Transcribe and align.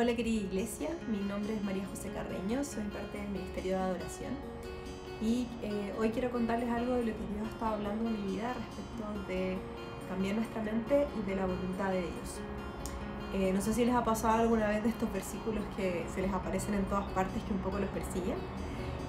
Hola 0.00 0.14
querida 0.14 0.44
iglesia, 0.44 0.90
mi 1.08 1.18
nombre 1.18 1.56
es 1.56 1.64
María 1.64 1.84
José 1.88 2.08
Carreño, 2.10 2.62
soy 2.62 2.84
parte 2.84 3.18
del 3.18 3.30
Ministerio 3.30 3.72
de 3.72 3.82
Adoración 3.82 4.32
y 5.20 5.48
eh, 5.60 5.92
hoy 5.98 6.10
quiero 6.10 6.30
contarles 6.30 6.70
algo 6.70 6.94
de 6.94 7.00
lo 7.00 7.06
que 7.06 7.26
Dios 7.34 7.48
ha 7.48 7.50
estado 7.50 7.74
hablando 7.74 8.08
en 8.08 8.12
mi 8.24 8.30
vida 8.30 8.54
respecto 8.54 9.26
de 9.26 9.58
cambiar 10.08 10.36
nuestra 10.36 10.62
mente 10.62 11.08
y 11.18 11.28
de 11.28 11.34
la 11.34 11.46
voluntad 11.46 11.90
de 11.90 12.02
Dios. 12.02 12.38
Eh, 13.34 13.52
no 13.52 13.60
sé 13.60 13.74
si 13.74 13.84
les 13.84 13.92
ha 13.92 14.04
pasado 14.04 14.42
alguna 14.42 14.68
vez 14.68 14.84
de 14.84 14.90
estos 14.90 15.12
versículos 15.12 15.64
que 15.76 16.06
se 16.14 16.22
les 16.22 16.32
aparecen 16.32 16.74
en 16.74 16.84
todas 16.84 17.10
partes 17.10 17.42
que 17.42 17.52
un 17.52 17.58
poco 17.58 17.80
los 17.80 17.90
persiguen. 17.90 18.38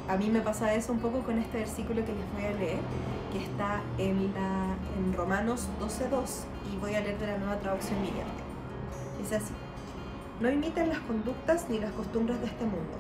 A 0.08 0.18
mí 0.18 0.32
me 0.32 0.42
pasa 0.42 0.74
eso 0.74 0.92
un 0.92 1.02
poco 1.02 1.20
con 1.20 1.38
este 1.38 1.60
versículo 1.60 2.04
que 2.04 2.14
les 2.14 2.34
voy 2.34 2.46
a 2.46 2.52
leer, 2.54 2.80
que 3.32 3.44
está 3.44 3.84
en, 4.00 4.34
la, 4.34 4.76
en 4.98 5.14
Romanos 5.14 5.68
12.2 5.80 6.46
y 6.74 6.78
voy 6.78 6.96
a 6.96 7.02
leer 7.02 7.20
de 7.20 7.28
la 7.28 7.38
nueva 7.38 7.60
traducción 7.60 8.02
viviente. 8.02 8.42
Dice 9.20 9.36
así. 9.36 9.54
No 10.40 10.50
imiten 10.50 10.88
las 10.88 11.00
conductas 11.00 11.66
ni 11.70 11.80
las 11.80 11.92
costumbres 11.92 12.39
de 12.39 12.48
este 12.48 12.64
mundo. 12.64 12.96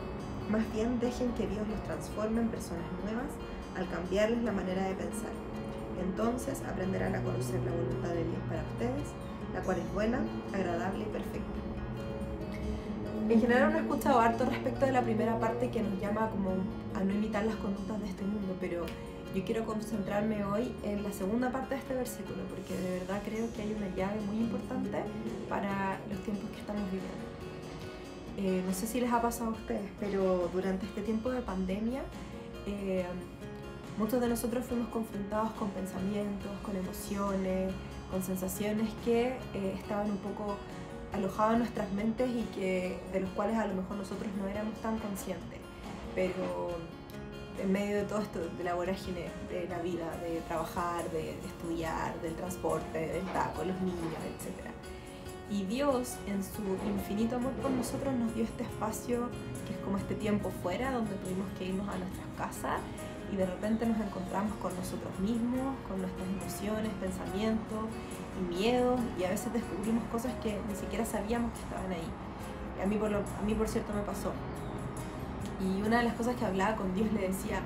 Más 0.49 0.61
bien 0.73 0.99
dejen 0.99 1.31
que 1.33 1.47
Dios 1.47 1.65
los 1.69 1.81
transforme 1.83 2.41
en 2.41 2.49
personas 2.49 2.83
nuevas 3.01 3.31
al 3.77 3.87
cambiarles 3.87 4.43
la 4.43 4.51
manera 4.51 4.83
de 4.83 4.95
pensar. 4.95 5.31
Entonces 6.01 6.61
aprenderán 6.67 7.15
a 7.15 7.23
conocer 7.23 7.61
la 7.63 7.71
voluntad 7.71 8.09
de 8.09 8.25
Dios 8.25 8.41
para 8.49 8.61
ustedes, 8.73 9.07
la 9.53 9.61
cual 9.61 9.77
es 9.77 9.93
buena, 9.93 10.19
agradable 10.53 11.03
y 11.03 11.13
perfecta. 11.13 11.59
En 13.29 13.39
general 13.39 13.71
no 13.71 13.77
he 13.77 13.81
escuchado 13.83 14.19
harto 14.19 14.43
respecto 14.43 14.85
de 14.85 14.91
la 14.91 15.01
primera 15.01 15.39
parte 15.39 15.69
que 15.69 15.81
nos 15.81 15.97
llama 16.01 16.29
como 16.31 16.51
a 16.93 17.03
no 17.05 17.13
imitar 17.13 17.45
las 17.45 17.55
conductas 17.55 18.01
de 18.01 18.09
este 18.09 18.23
mundo, 18.25 18.57
pero 18.59 18.85
yo 19.33 19.45
quiero 19.45 19.63
concentrarme 19.63 20.43
hoy 20.43 20.75
en 20.83 21.03
la 21.03 21.13
segunda 21.13 21.51
parte 21.51 21.75
de 21.75 21.81
este 21.81 21.93
versículo, 21.93 22.43
porque 22.49 22.75
de 22.75 22.99
verdad 22.99 23.21
creo 23.23 23.47
que 23.53 23.61
hay 23.61 23.73
una 23.73 23.95
llave 23.95 24.19
muy 24.27 24.39
importante 24.39 25.03
para 25.47 25.99
los 26.09 26.19
tiempos 26.19 26.49
que 26.49 26.59
estamos 26.59 26.83
viviendo. 26.91 27.28
Eh, 28.37 28.63
no 28.65 28.73
sé 28.73 28.87
si 28.87 29.01
les 29.01 29.11
ha 29.11 29.21
pasado 29.21 29.51
a 29.51 29.53
ustedes, 29.53 29.89
pero 29.99 30.49
durante 30.53 30.85
este 30.85 31.01
tiempo 31.01 31.29
de 31.29 31.41
pandemia, 31.41 32.01
eh, 32.65 33.05
muchos 33.97 34.21
de 34.21 34.27
nosotros 34.29 34.65
fuimos 34.65 34.87
confrontados 34.89 35.51
con 35.51 35.69
pensamientos, 35.71 36.51
con 36.63 36.75
emociones, 36.75 37.73
con 38.11 38.23
sensaciones 38.23 38.89
que 39.03 39.27
eh, 39.53 39.75
estaban 39.77 40.09
un 40.09 40.17
poco 40.17 40.55
alojadas 41.13 41.53
en 41.53 41.59
nuestras 41.59 41.91
mentes 41.91 42.29
y 42.29 42.43
que, 42.55 42.99
de 43.11 43.19
los 43.19 43.29
cuales 43.31 43.57
a 43.57 43.67
lo 43.67 43.75
mejor 43.75 43.97
nosotros 43.97 44.29
no 44.39 44.47
éramos 44.47 44.75
tan 44.81 44.97
conscientes. 44.99 45.59
Pero 46.15 46.77
en 47.61 47.71
medio 47.71 47.97
de 47.97 48.03
todo 48.03 48.19
esto, 48.19 48.39
de 48.57 48.63
la 48.63 48.73
vorágine 48.73 49.25
de 49.49 49.67
la 49.67 49.79
vida, 49.79 50.09
de 50.21 50.39
trabajar, 50.47 51.03
de, 51.11 51.35
de 51.35 51.47
estudiar, 51.47 52.19
del 52.21 52.35
transporte, 52.35 52.99
del 52.99 53.25
taco, 53.33 53.65
los 53.65 53.79
niños, 53.81 54.15
etc 54.39 54.69
y 55.49 55.63
Dios, 55.65 56.15
en 56.27 56.43
su 56.43 56.61
infinito 56.87 57.37
amor 57.37 57.53
por 57.53 57.71
nosotros, 57.71 58.13
nos 58.13 58.33
dio 58.35 58.43
este 58.43 58.63
espacio 58.63 59.29
que 59.67 59.73
es 59.73 59.79
como 59.79 59.97
este 59.97 60.15
tiempo 60.15 60.51
fuera, 60.61 60.91
donde 60.91 61.15
tuvimos 61.15 61.47
que 61.57 61.65
irnos 61.65 61.87
a 61.89 61.97
nuestras 61.97 62.27
casas 62.37 62.81
y 63.31 63.35
de 63.35 63.45
repente 63.45 63.85
nos 63.85 63.99
encontramos 63.99 64.53
con 64.61 64.75
nosotros 64.75 65.11
mismos, 65.19 65.75
con 65.87 66.01
nuestras 66.01 66.27
emociones, 66.27 66.91
pensamientos 66.99 67.85
y 68.39 68.55
miedos, 68.55 68.99
y 69.19 69.23
a 69.23 69.29
veces 69.29 69.51
descubrimos 69.53 70.03
cosas 70.11 70.33
que 70.41 70.59
ni 70.67 70.75
siquiera 70.75 71.05
sabíamos 71.05 71.51
que 71.53 71.59
estaban 71.59 71.91
ahí. 71.91 72.83
a 72.83 72.85
mí, 72.85 72.95
por 72.97 73.13
a 73.13 73.21
mí, 73.45 73.53
por 73.53 73.67
cierto, 73.67 73.93
me 73.93 74.01
pasó. 74.01 74.31
Y 75.61 75.81
una 75.81 75.99
de 75.99 76.05
las 76.05 76.13
cosas 76.13 76.35
que 76.35 76.45
hablaba 76.45 76.75
con 76.75 76.93
Dios 76.95 77.11
le 77.11 77.27
decía, 77.27 77.61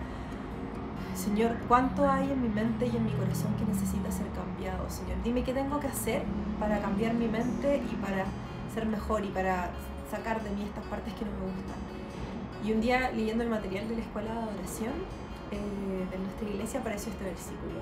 Señor, 1.16 1.56
¿cuánto 1.68 2.10
hay 2.10 2.32
en 2.32 2.42
mi 2.42 2.50
mente 2.50 2.88
y 2.88 2.98
en 2.98 3.06
mi 3.06 3.12
corazón 3.12 3.54
que 3.56 3.66
necesita 3.66 4.12
ser 4.12 4.28
cambiado? 4.30 4.90
Señor, 4.90 5.18
dime 5.24 5.44
qué 5.44 5.54
tengo 5.54 5.80
que 5.80 5.88
hacer 5.88 6.24
para 6.60 6.80
cambiar 6.80 7.14
mi 7.14 7.28
mente 7.28 7.84
y 7.92 7.96
para 7.96 8.26
ser 8.74 8.88
mejor 8.88 9.24
y 9.24 9.30
para 9.30 9.70
sacar 10.10 10.44
de 10.44 10.50
mí 10.50 10.64
estas 10.64 10.84
partes 10.86 11.14
que 11.14 11.26
no 11.26 11.32
me 11.32 11.46
gustan. 11.46 11.78
Y 12.66 12.72
un 12.72 12.82
día 12.82 13.12
leyendo 13.12 13.44
el 13.44 13.50
material 13.50 13.88
de 13.90 13.96
la 13.96 14.02
escuela 14.02 14.34
de 14.34 14.40
adoración 14.40 14.94
eh, 15.52 16.08
de 16.10 16.18
nuestra 16.18 16.50
iglesia 16.50 16.80
apareció 16.80 17.12
este 17.12 17.26
versículo. 17.26 17.80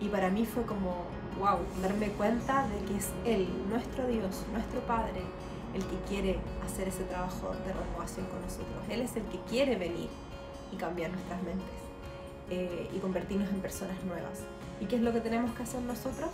Y 0.00 0.08
para 0.08 0.28
mí 0.30 0.44
fue 0.44 0.64
como, 0.64 1.04
wow, 1.38 1.58
darme 1.80 2.08
cuenta 2.08 2.66
de 2.66 2.84
que 2.86 2.96
es 2.96 3.12
Él, 3.24 3.48
nuestro 3.68 4.08
Dios, 4.08 4.44
nuestro 4.52 4.80
Padre, 4.80 5.22
el 5.74 5.84
que 5.86 5.96
quiere 6.08 6.40
hacer 6.64 6.88
ese 6.88 7.04
trabajo 7.04 7.52
de 7.64 7.72
renovación 7.72 8.26
con 8.26 8.42
nosotros. 8.42 8.82
Él 8.88 9.00
es 9.00 9.14
el 9.14 9.22
que 9.26 9.38
quiere 9.48 9.76
venir 9.76 10.08
y 10.72 10.76
cambiar 10.76 11.12
nuestras 11.12 11.40
mentes. 11.44 11.81
Eh, 12.52 12.90
y 12.94 12.98
convertirnos 12.98 13.48
en 13.48 13.62
personas 13.62 13.96
nuevas. 14.04 14.40
¿Y 14.78 14.84
qué 14.84 14.96
es 14.96 15.02
lo 15.02 15.10
que 15.10 15.20
tenemos 15.20 15.52
que 15.52 15.62
hacer 15.62 15.80
nosotros? 15.80 16.28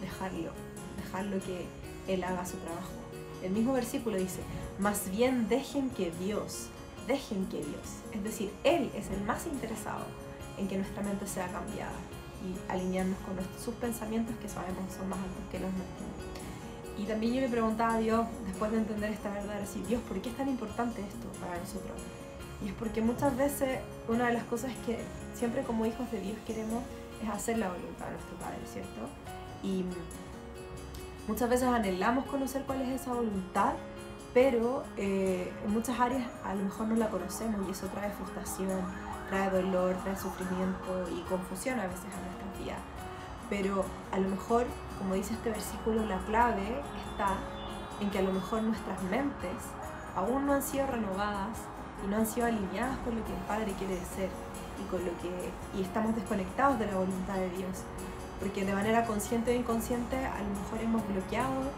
Dejarlo, 0.00 0.50
dejarlo 0.96 1.38
que 1.38 1.66
Él 2.12 2.24
haga 2.24 2.44
su 2.44 2.56
trabajo. 2.56 2.90
El 3.44 3.52
mismo 3.52 3.72
versículo 3.72 4.16
dice, 4.16 4.40
más 4.80 5.08
bien 5.08 5.48
dejen 5.48 5.90
que 5.90 6.10
Dios, 6.10 6.66
dejen 7.06 7.46
que 7.46 7.58
Dios, 7.58 8.02
es 8.12 8.24
decir, 8.24 8.50
Él 8.64 8.90
es 8.96 9.08
el 9.10 9.20
más 9.20 9.46
interesado 9.46 10.04
en 10.58 10.66
que 10.66 10.78
nuestra 10.78 11.04
mente 11.04 11.28
sea 11.28 11.46
cambiada 11.46 11.94
y 12.42 12.72
alinearnos 12.72 13.18
con 13.20 13.36
sus 13.62 13.74
pensamientos 13.74 14.34
que 14.42 14.48
sabemos 14.48 14.92
son 14.98 15.08
más 15.08 15.20
altos 15.20 15.44
que 15.52 15.60
los 15.60 15.70
nuestros. 15.70 16.98
Y 16.98 17.04
también 17.04 17.34
yo 17.34 17.40
le 17.42 17.48
preguntaba 17.48 17.94
a 17.94 17.98
Dios, 17.98 18.26
después 18.46 18.72
de 18.72 18.78
entender 18.78 19.12
esta 19.12 19.30
verdad, 19.30 19.62
así, 19.62 19.80
Dios, 19.86 20.02
¿por 20.08 20.20
qué 20.20 20.28
es 20.28 20.36
tan 20.36 20.48
importante 20.48 21.02
esto 21.02 21.28
para 21.38 21.56
nosotros? 21.56 22.02
Y 22.64 22.68
es 22.68 22.74
porque 22.74 23.02
muchas 23.02 23.36
veces 23.36 23.80
una 24.08 24.28
de 24.28 24.34
las 24.34 24.44
cosas 24.44 24.72
que 24.86 24.98
siempre 25.34 25.62
como 25.62 25.84
hijos 25.86 26.10
de 26.10 26.20
Dios 26.20 26.38
queremos 26.46 26.82
es 27.22 27.28
hacer 27.28 27.58
la 27.58 27.68
voluntad 27.68 28.06
de 28.06 28.12
nuestro 28.12 28.36
Padre, 28.38 28.58
¿cierto? 28.66 29.00
Y 29.62 29.84
muchas 31.28 31.48
veces 31.48 31.68
anhelamos 31.68 32.26
conocer 32.26 32.62
cuál 32.62 32.82
es 32.82 33.00
esa 33.00 33.12
voluntad, 33.12 33.74
pero 34.32 34.84
eh, 34.96 35.52
en 35.64 35.72
muchas 35.72 35.98
áreas 35.98 36.28
a 36.44 36.54
lo 36.54 36.64
mejor 36.64 36.88
no 36.88 36.96
la 36.96 37.08
conocemos 37.08 37.66
y 37.68 37.72
eso 37.72 37.86
trae 37.88 38.10
frustración, 38.10 38.80
trae 39.28 39.50
dolor, 39.50 39.96
trae 40.02 40.16
sufrimiento 40.16 41.08
y 41.14 41.20
confusión 41.28 41.80
a 41.80 41.86
veces 41.86 42.04
a 42.04 42.20
nuestra 42.20 42.64
vida. 42.64 42.76
Pero 43.48 43.84
a 44.12 44.18
lo 44.18 44.28
mejor, 44.28 44.66
como 44.98 45.14
dice 45.14 45.34
este 45.34 45.50
versículo, 45.50 46.04
la 46.04 46.18
clave 46.26 46.82
está 47.10 47.36
en 48.00 48.10
que 48.10 48.18
a 48.18 48.22
lo 48.22 48.32
mejor 48.32 48.62
nuestras 48.62 49.02
mentes 49.04 49.56
aún 50.14 50.46
no 50.46 50.54
han 50.54 50.62
sido 50.62 50.86
renovadas 50.86 51.58
y 52.04 52.08
no 52.08 52.16
han 52.16 52.26
sido 52.26 52.46
alineadas 52.46 52.98
con 52.98 53.16
lo 53.16 53.24
que 53.24 53.32
el 53.32 53.42
Padre 53.48 53.72
quiere 53.78 53.96
ser 54.14 54.28
y 54.78 54.84
con 54.90 55.04
lo 55.04 55.12
que 55.20 55.30
y 55.76 55.82
estamos 55.82 56.14
desconectados 56.14 56.78
de 56.78 56.86
la 56.86 56.96
voluntad 56.96 57.34
de 57.34 57.50
Dios. 57.50 57.84
Porque 58.40 58.64
de 58.64 58.74
manera 58.74 59.06
consciente 59.06 59.52
o 59.52 59.54
inconsciente 59.54 60.16
a 60.16 60.42
lo 60.42 60.48
mejor 60.48 60.80
hemos 60.82 61.06
bloqueado 61.08 61.72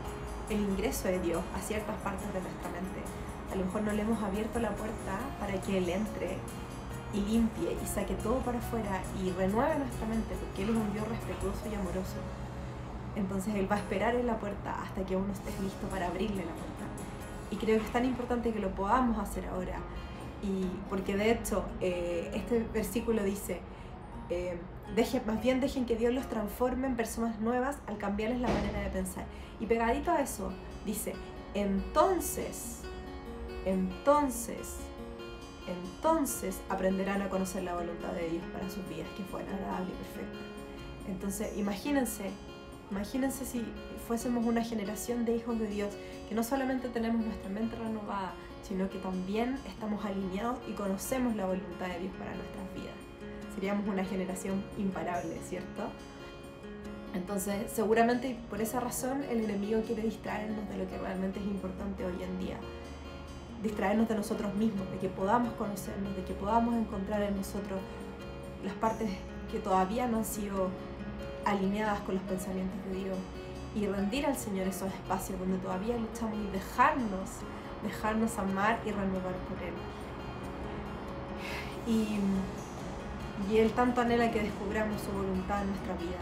el 0.51 0.61
ingreso 0.61 1.09
de 1.09 1.21
Dios 1.21 1.43
a 1.55 1.61
ciertas 1.61 1.97
partes 2.03 2.27
de 2.33 2.41
nuestra 2.41 2.71
mente. 2.71 3.01
A 3.53 3.57
lo 3.57 3.65
mejor 3.65 3.83
no 3.83 3.93
le 3.93 4.03
hemos 4.03 4.23
abierto 4.23 4.59
la 4.59 4.71
puerta 4.71 5.19
para 5.39 5.61
que 5.61 5.79
Él 5.79 5.89
entre 5.89 6.37
y 7.15 7.21
limpie 7.21 7.77
y 7.83 7.87
saque 7.87 8.15
todo 8.17 8.39
para 8.41 8.59
afuera 8.59 9.01
y 9.23 9.31
renueve 9.31 9.79
nuestra 9.79 10.07
mente 10.07 10.35
porque 10.35 10.65
Él 10.65 10.71
es 10.71 10.77
un 10.77 10.93
Dios 10.93 11.07
respetuoso 11.09 11.63
y 11.71 11.75
amoroso. 11.75 12.19
Entonces 13.17 13.55
Él 13.55 13.71
va 13.71 13.77
a 13.77 13.79
esperar 13.79 14.15
en 14.17 14.27
la 14.27 14.37
puerta 14.37 14.83
hasta 14.83 15.03
que 15.07 15.17
uno 15.17 15.33
esté 15.33 15.51
listo 15.63 15.87
para 15.89 16.09
abrirle 16.09 16.45
la 16.45 16.53
puerta 16.53 16.78
y 17.51 17.57
creo 17.57 17.79
que 17.79 17.87
es 17.87 17.93
tan 17.93 18.05
importante 18.05 18.53
que 18.53 18.59
lo 18.59 18.75
podamos 18.75 19.19
hacer 19.19 19.47
ahora 19.47 19.81
y 20.43 20.67
porque 20.89 21.17
de 21.17 21.33
hecho 21.33 21.65
eh, 21.81 22.31
este 22.35 22.61
versículo 22.73 23.25
dice, 23.25 23.61
eh, 24.31 24.59
más 25.27 25.43
bien 25.43 25.61
dejen 25.61 25.85
que 25.85 25.97
Dios 25.97 26.13
los 26.15 26.29
transforme 26.29 26.87
en 26.87 26.97
personas 26.97 27.41
nuevas 27.41 27.79
al 27.87 27.99
cambiarles 27.99 28.41
la 28.41 28.49
manera 28.49 28.81
de 28.81 28.91
pensar. 28.91 29.27
Y 29.61 29.67
pegadito 29.67 30.11
a 30.11 30.21
eso 30.21 30.53
dice, 30.87 31.15
entonces, 31.55 32.81
entonces, 33.65 34.77
entonces 35.67 36.61
aprenderán 36.69 37.23
a 37.23 37.29
conocer 37.29 37.65
la 37.65 37.75
voluntad 37.75 38.13
de 38.13 38.29
Dios 38.29 38.45
para 38.53 38.69
sus 38.71 38.89
vidas, 38.89 39.09
que 39.17 39.25
fue 39.25 39.43
agradable 39.43 39.91
y 39.91 40.05
perfecta. 40.05 40.39
Entonces, 41.09 41.57
imagínense, 41.57 42.31
imagínense 42.91 43.45
si 43.45 43.65
fuésemos 44.07 44.45
una 44.45 44.65
generación 44.65 45.25
de 45.25 45.37
hijos 45.37 45.59
de 45.59 45.67
Dios, 45.67 45.95
que 46.29 46.35
no 46.35 46.43
solamente 46.43 46.89
tenemos 46.89 47.25
nuestra 47.25 47.51
mente 47.51 47.77
renovada, 47.77 48.33
sino 48.63 48.89
que 48.91 48.99
también 48.99 49.59
estamos 49.67 50.05
alineados 50.05 50.59
y 50.69 50.73
conocemos 50.73 51.37
la 51.37 51.47
voluntad 51.47 51.87
de 51.89 52.01
Dios 52.01 52.13
para 52.19 52.35
nuestras 52.35 52.75
vidas. 52.75 52.95
Seríamos 53.55 53.89
una 53.89 54.05
generación 54.05 54.63
imparable, 54.79 55.37
¿cierto? 55.49 55.85
Entonces, 57.15 57.71
seguramente 57.73 58.39
por 58.51 58.61
esa 58.61 58.81
razón 58.81 59.25
el 59.31 59.41
enemigo 59.41 59.81
quiere 59.87 60.03
distraernos 60.03 60.69
de 60.69 60.77
lo 60.77 60.89
que 60.89 60.99
realmente 60.99 61.41
es 61.41 61.47
importante 61.47 62.05
hoy 62.05 62.23
en 62.23 62.39
día. 62.39 62.57
Distraernos 63.63 64.09
de 64.09 64.15
nosotros 64.15 64.55
mismos, 64.55 64.89
de 64.91 64.99
que 64.99 65.09
podamos 65.09 65.53
conocernos, 65.55 66.15
de 66.15 66.23
que 66.25 66.35
podamos 66.35 66.77
encontrar 66.77 67.23
en 67.23 67.37
nosotros 67.37 67.81
las 68.65 68.75
partes 68.75 69.11
que 69.51 69.59
todavía 69.59 70.07
no 70.07 70.19
han 70.19 70.25
sido 70.25 70.69
alineadas 71.49 72.01
con 72.01 72.15
los 72.15 72.25
pensamientos 72.25 72.79
de 72.91 73.05
Dios 73.05 73.19
y 73.75 73.87
rendir 73.87 74.27
al 74.27 74.37
Señor 74.37 74.67
esos 74.67 74.93
espacios 74.93 75.39
donde 75.39 75.59
todavía 75.59 75.97
luchamos 75.97 76.37
y 76.37 76.51
dejarnos 76.53 77.29
dejarnos 77.83 78.39
amar 78.39 78.81
y 78.85 78.91
renovar 78.91 79.37
por 79.47 79.59
Él. 79.63 79.75
Y, 81.87 82.19
y 83.51 83.59
Él 83.59 83.73
tanto 83.73 84.01
anhela 84.01 84.31
que 84.31 84.43
descubramos 84.43 85.01
su 85.01 85.13
voluntad 85.13 85.63
en 85.63 85.69
nuestra 85.71 85.95
vida. 85.95 86.21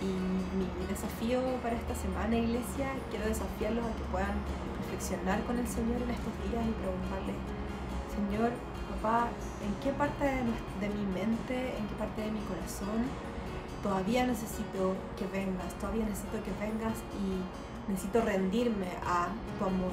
Y 0.00 0.08
mi 0.56 0.66
desafío 0.88 1.40
para 1.62 1.76
esta 1.76 1.94
semana, 1.94 2.36
iglesia, 2.36 2.88
quiero 3.10 3.26
desafiarlos 3.26 3.84
a 3.84 3.92
que 3.94 4.04
puedan 4.10 4.34
reflexionar 4.80 5.42
con 5.44 5.58
el 5.58 5.68
Señor 5.68 6.00
en 6.00 6.10
estos 6.10 6.32
días 6.48 6.64
y 6.64 6.72
preguntarle, 6.80 7.34
Señor, 8.08 8.50
papá, 8.96 9.28
¿en 9.60 9.72
qué 9.84 9.92
parte 9.92 10.24
de, 10.24 10.88
mi 10.88 11.04
mente, 11.12 11.76
en 11.76 11.86
qué 11.86 11.94
parte 11.98 12.22
de 12.22 12.30
mi 12.32 12.40
corazón 12.48 13.04
todavía 13.82 14.26
necesito 14.26 14.94
que 15.18 15.26
vengas, 15.26 15.72
todavía 15.80 16.04
necesito 16.04 16.42
que 16.42 16.52
vengas 16.60 16.98
y 17.18 17.90
necesito 17.90 18.20
rendirme 18.20 18.88
a 19.06 19.28
tu 19.58 19.64
amor 19.64 19.92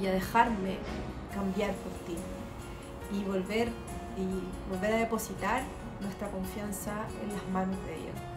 y 0.00 0.06
a 0.06 0.12
dejarme 0.12 0.78
cambiar 1.32 1.72
por 1.74 1.92
ti. 2.06 2.16
Y 3.12 3.22
volver 3.24 3.68
y 4.16 4.70
volver 4.72 4.94
a 4.94 4.96
depositar 4.96 5.62
nuestra 6.00 6.28
confianza 6.30 6.92
en 7.22 7.32
las 7.32 7.46
manos 7.52 7.76
de 7.86 7.96
Dios 7.96 8.34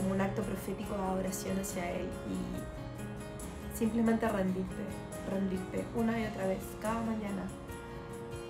como 0.00 0.14
un 0.14 0.20
acto 0.20 0.42
profético 0.42 0.96
de 0.96 1.02
adoración 1.02 1.58
hacia 1.58 1.90
Él 1.90 2.08
y 2.28 3.76
simplemente 3.76 4.28
rendirte, 4.28 4.82
rendirte 5.30 5.84
una 5.94 6.18
y 6.18 6.26
otra 6.26 6.46
vez, 6.46 6.62
cada 6.80 7.00
mañana, 7.02 7.44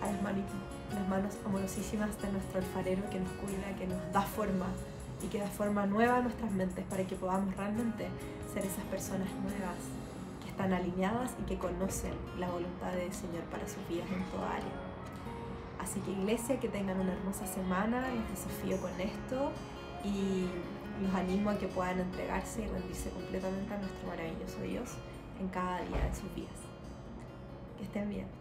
a 0.00 0.06
las 0.06 0.22
las 0.22 1.08
manos 1.08 1.34
amorosísimas 1.44 2.20
de 2.20 2.32
nuestro 2.32 2.58
alfarero 2.58 3.02
que 3.10 3.20
nos 3.20 3.30
cuida, 3.32 3.76
que 3.78 3.86
nos 3.86 3.98
da 4.12 4.22
forma 4.22 4.66
y 5.22 5.26
que 5.28 5.38
da 5.38 5.48
forma 5.48 5.86
nueva 5.86 6.18
a 6.18 6.20
nuestras 6.22 6.50
mentes 6.52 6.84
para 6.86 7.06
que 7.06 7.16
podamos 7.16 7.54
realmente 7.56 8.08
ser 8.52 8.64
esas 8.64 8.84
personas 8.84 9.28
nuevas 9.42 9.78
que 10.42 10.50
están 10.50 10.72
alineadas 10.72 11.34
y 11.40 11.42
que 11.44 11.58
conocen 11.58 12.12
la 12.38 12.48
voluntad 12.48 12.92
del 12.92 13.12
Señor 13.12 13.42
para 13.44 13.66
sus 13.68 13.86
vidas 13.88 14.08
en 14.10 14.22
toda 14.30 14.56
área. 14.56 14.90
Así 15.78 16.00
que 16.00 16.12
iglesia, 16.12 16.60
que 16.60 16.68
tengan 16.68 17.00
una 17.00 17.12
hermosa 17.12 17.46
semana, 17.46 18.08
los 18.14 18.28
desafío 18.30 18.76
con 18.80 18.92
esto 19.00 19.52
y 20.04 20.46
los 21.02 21.14
animo 21.14 21.50
a 21.50 21.58
que 21.58 21.66
puedan 21.68 22.00
entregarse 22.00 22.62
y 22.62 22.66
rendirse 22.66 23.10
completamente 23.10 23.72
a 23.72 23.78
nuestro 23.78 24.08
maravilloso 24.08 24.60
Dios 24.62 24.90
en 25.40 25.48
cada 25.48 25.80
día 25.80 26.04
de 26.04 26.14
sus 26.14 26.34
vidas. 26.34 26.60
Que 27.78 27.84
estén 27.84 28.08
bien. 28.10 28.39